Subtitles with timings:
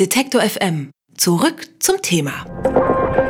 [0.00, 0.90] Detektor FM.
[1.16, 2.44] Zurück zum Thema.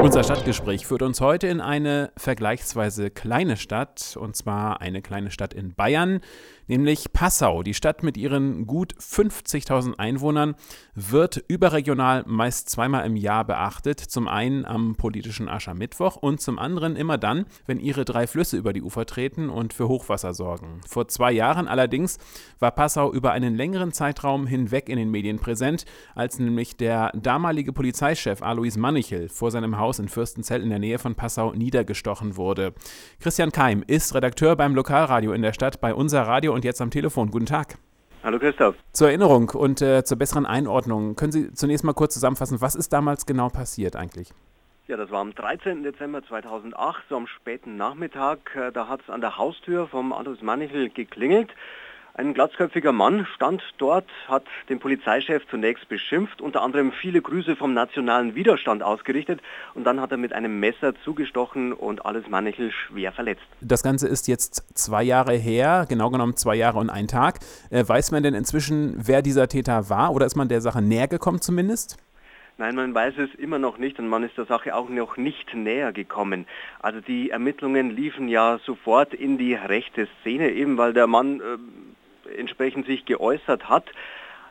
[0.00, 5.52] Unser Stadtgespräch führt uns heute in eine vergleichsweise kleine Stadt, und zwar eine kleine Stadt
[5.52, 6.20] in Bayern,
[6.66, 7.62] nämlich Passau.
[7.62, 10.54] Die Stadt mit ihren gut 50.000 Einwohnern
[10.94, 14.00] wird überregional meist zweimal im Jahr beachtet.
[14.00, 18.72] Zum einen am politischen Aschermittwoch und zum anderen immer dann, wenn ihre drei Flüsse über
[18.72, 20.80] die Ufer treten und für Hochwasser sorgen.
[20.88, 22.18] Vor zwei Jahren allerdings
[22.58, 25.84] war Passau über einen längeren Zeitraum hinweg in den Medien präsent,
[26.14, 30.98] als nämlich der damalige Polizeichef Alois Mannichel vor seinem Haus in Fürstenzell in der Nähe
[30.98, 32.72] von Passau niedergestochen wurde.
[33.20, 36.90] Christian Keim ist Redakteur beim Lokalradio in der Stadt bei unser Radio und jetzt am
[36.90, 37.30] Telefon.
[37.30, 37.76] Guten Tag.
[38.22, 38.74] Hallo Christoph.
[38.92, 42.92] Zur Erinnerung und äh, zur besseren Einordnung, können Sie zunächst mal kurz zusammenfassen, was ist
[42.92, 44.32] damals genau passiert eigentlich?
[44.86, 45.82] Ja, das war am 13.
[45.82, 48.54] Dezember 2008, so am späten Nachmittag.
[48.54, 51.50] Äh, da hat es an der Haustür vom Alois Mannichel geklingelt.
[52.16, 57.74] Ein glatzköpfiger Mann stand dort, hat den Polizeichef zunächst beschimpft, unter anderem viele Grüße vom
[57.74, 59.40] nationalen Widerstand ausgerichtet
[59.74, 63.42] und dann hat er mit einem Messer zugestochen und alles Mannichel schwer verletzt.
[63.60, 67.40] Das Ganze ist jetzt zwei Jahre her, genau genommen zwei Jahre und ein Tag.
[67.70, 71.08] Äh, weiß man denn inzwischen, wer dieser Täter war oder ist man der Sache näher
[71.08, 71.98] gekommen zumindest?
[72.56, 75.52] Nein, man weiß es immer noch nicht und man ist der Sache auch noch nicht
[75.56, 76.46] näher gekommen.
[76.78, 81.58] Also die Ermittlungen liefen ja sofort in die rechte Szene, eben weil der Mann äh,
[82.36, 83.84] entsprechend sich geäußert hat.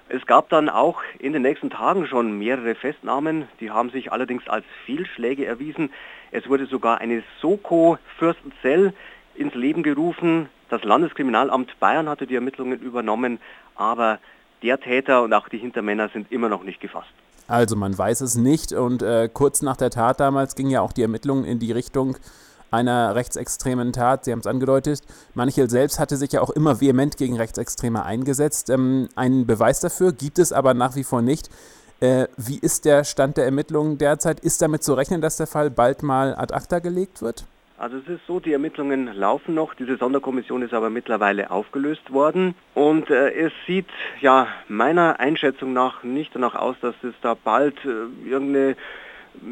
[0.09, 4.47] Es gab dann auch in den nächsten Tagen schon mehrere Festnahmen, die haben sich allerdings
[4.47, 5.91] als Fehlschläge erwiesen.
[6.31, 8.93] Es wurde sogar eine Soko Fürstenzell
[9.35, 10.49] ins Leben gerufen.
[10.69, 13.39] Das Landeskriminalamt Bayern hatte die Ermittlungen übernommen,
[13.75, 14.19] aber
[14.61, 17.13] der Täter und auch die Hintermänner sind immer noch nicht gefasst.
[17.47, 20.93] Also man weiß es nicht und äh, kurz nach der Tat damals gingen ja auch
[20.93, 22.17] die Ermittlungen in die Richtung,
[22.73, 24.25] einer rechtsextremen Tat.
[24.25, 25.01] Sie haben es angedeutet.
[25.35, 28.69] Manchel selbst hatte sich ja auch immer vehement gegen Rechtsextreme eingesetzt.
[28.69, 31.49] Ähm, einen Beweis dafür gibt es aber nach wie vor nicht.
[32.01, 34.39] Äh, wie ist der Stand der Ermittlungen derzeit?
[34.41, 37.45] Ist damit zu rechnen, dass der Fall bald mal ad acta gelegt wird?
[37.77, 42.55] Also es ist so, die Ermittlungen laufen noch, diese Sonderkommission ist aber mittlerweile aufgelöst worden
[42.75, 43.89] und äh, es sieht
[44.21, 48.75] ja meiner Einschätzung nach nicht danach aus, dass es da bald äh, irgendeine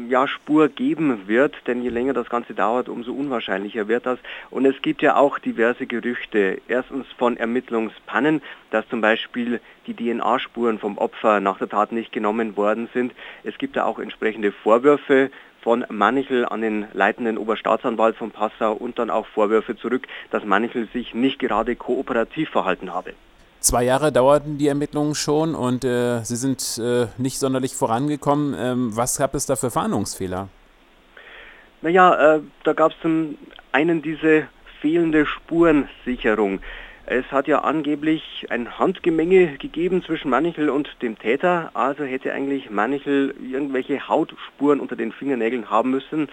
[0.08, 4.18] ja, Spur geben wird, denn je länger das Ganze dauert, umso unwahrscheinlicher wird das.
[4.50, 6.60] Und es gibt ja auch diverse Gerüchte.
[6.68, 12.56] Erstens von Ermittlungspannen, dass zum Beispiel die DNA-Spuren vom Opfer nach der Tat nicht genommen
[12.56, 13.12] worden sind.
[13.44, 18.98] Es gibt ja auch entsprechende Vorwürfe von Manichel an den leitenden Oberstaatsanwalt von Passau und
[18.98, 23.14] dann auch Vorwürfe zurück, dass Manichel sich nicht gerade kooperativ verhalten habe.
[23.62, 28.56] Zwei Jahre dauerten die Ermittlungen schon und äh, sie sind äh, nicht sonderlich vorangekommen.
[28.58, 30.48] Ähm, was gab es da für Fahndungsfehler?
[31.80, 33.38] Naja, äh, da gab es zum
[33.70, 34.48] einen diese
[34.80, 36.58] fehlende Spurensicherung.
[37.06, 42.68] Es hat ja angeblich ein Handgemenge gegeben zwischen Manichel und dem Täter, also hätte eigentlich
[42.68, 46.28] Manichel irgendwelche Hautspuren unter den Fingernägeln haben müssen.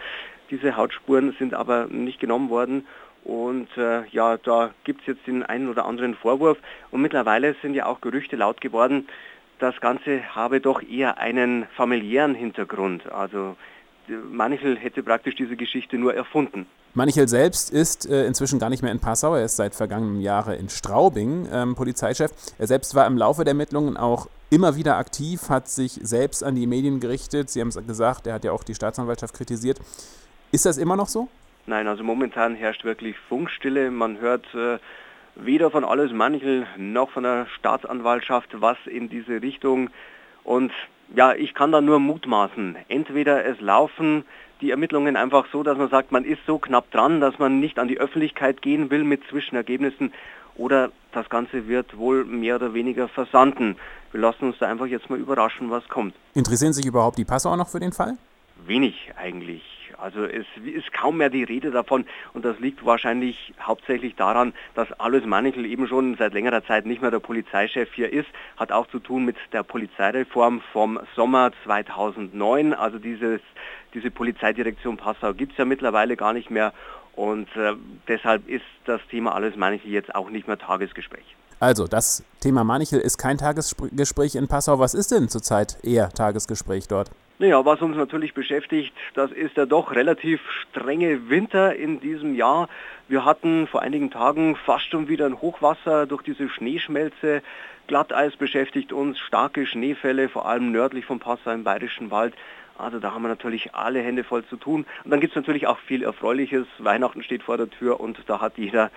[0.49, 2.87] Diese Hautspuren sind aber nicht genommen worden
[3.23, 6.57] und äh, ja, da gibt es jetzt den einen oder anderen Vorwurf.
[6.91, 9.07] Und mittlerweile sind ja auch Gerüchte laut geworden,
[9.59, 13.11] das Ganze habe doch eher einen familiären Hintergrund.
[13.11, 13.57] Also
[14.07, 16.65] Manichel hätte praktisch diese Geschichte nur erfunden.
[16.95, 20.55] Manichel selbst ist äh, inzwischen gar nicht mehr in Passau, er ist seit vergangenem Jahre
[20.55, 22.31] in Straubing ähm, Polizeichef.
[22.57, 26.55] Er selbst war im Laufe der Ermittlungen auch immer wieder aktiv, hat sich selbst an
[26.55, 27.51] die Medien gerichtet.
[27.51, 29.79] Sie haben es gesagt, er hat ja auch die Staatsanwaltschaft kritisiert.
[30.51, 31.27] Ist das immer noch so?
[31.69, 33.91] Nein, also momentan herrscht wirklich Funkstille.
[33.91, 34.79] Man hört äh,
[35.35, 39.91] weder von Alles Manchel noch von der Staatsanwaltschaft was in diese Richtung.
[40.43, 40.71] Und
[41.15, 42.75] ja, ich kann da nur mutmaßen.
[42.87, 44.25] Entweder es laufen
[44.61, 47.77] die Ermittlungen einfach so, dass man sagt, man ist so knapp dran, dass man nicht
[47.77, 50.11] an die Öffentlichkeit gehen will mit Zwischenergebnissen
[50.55, 53.75] oder das Ganze wird wohl mehr oder weniger versanden.
[54.11, 56.15] Wir lassen uns da einfach jetzt mal überraschen, was kommt.
[56.33, 58.17] Interessieren sich überhaupt die Passauer noch für den Fall?
[58.65, 59.78] Wenig eigentlich.
[60.01, 64.91] Also es ist kaum mehr die Rede davon und das liegt wahrscheinlich hauptsächlich daran, dass
[64.99, 68.27] Alois Mannichel eben schon seit längerer Zeit nicht mehr der Polizeichef hier ist,
[68.57, 72.73] hat auch zu tun mit der Polizeireform vom Sommer 2009.
[72.73, 73.41] Also dieses,
[73.93, 76.73] diese Polizeidirektion Passau gibt es ja mittlerweile gar nicht mehr
[77.15, 77.73] und äh,
[78.07, 81.35] deshalb ist das Thema Alois Mannichel jetzt auch nicht mehr Tagesgespräch.
[81.61, 84.79] Also, das Thema Manichel ist kein Tagesgespräch in Passau.
[84.79, 87.11] Was ist denn zurzeit eher Tagesgespräch dort?
[87.41, 92.67] Naja, was uns natürlich beschäftigt, das ist der doch relativ strenge Winter in diesem Jahr.
[93.07, 97.41] Wir hatten vor einigen Tagen fast schon wieder ein Hochwasser durch diese Schneeschmelze.
[97.87, 102.33] Glatteis beschäftigt uns, starke Schneefälle, vor allem nördlich vom Passau im Bayerischen Wald.
[102.79, 104.85] Also da haben wir natürlich alle Hände voll zu tun.
[105.03, 106.65] Und dann gibt es natürlich auch viel Erfreuliches.
[106.77, 108.89] Weihnachten steht vor der Tür und da hat jeder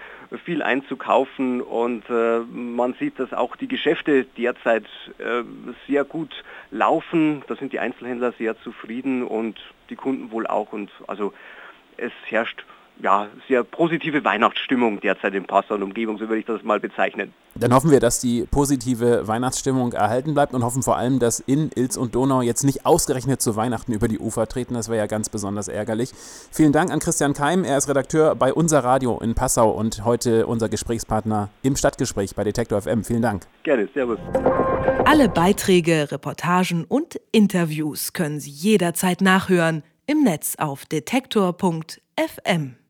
[0.44, 1.61] viel einzukaufen.
[1.61, 4.87] Und äh, man sieht, dass auch die Geschäfte derzeit
[5.19, 5.43] äh,
[5.88, 7.43] sehr gut laufen.
[7.49, 10.73] Da sind die Einzelhändler sehr zufrieden und die Kunden wohl auch.
[10.73, 11.32] Und also
[11.96, 12.64] es herrscht
[13.00, 17.33] ja, sehr positive Weihnachtsstimmung derzeit in Passau und Umgebung, so würde ich das mal bezeichnen.
[17.55, 21.71] Dann hoffen wir, dass die positive Weihnachtsstimmung erhalten bleibt und hoffen vor allem, dass in
[21.75, 24.75] Ilz und Donau jetzt nicht ausgerechnet zu Weihnachten über die Ufer treten.
[24.75, 26.12] Das wäre ja ganz besonders ärgerlich.
[26.50, 27.65] Vielen Dank an Christian Keim.
[27.65, 32.44] Er ist Redakteur bei Unser Radio in Passau und heute unser Gesprächspartner im Stadtgespräch bei
[32.44, 33.05] Detektor FM.
[33.05, 33.47] Vielen Dank.
[33.65, 34.19] Gerne, Servus.
[35.05, 42.77] Alle Beiträge, Reportagen und Interviews können Sie jederzeit nachhören im Netz auf detektor.fm.